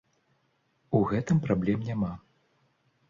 [0.99, 2.11] У гэтым праблем няма.